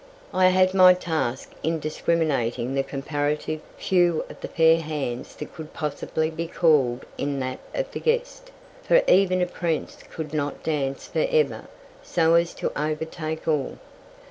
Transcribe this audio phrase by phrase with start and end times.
[0.33, 5.73] I had my task in discriminating the comparative few of the fair hands that could
[5.75, 8.49] possibly be placed in that of the guest,
[8.81, 11.65] for even a prince could not dance for ever,
[12.01, 13.77] so as to overtake all.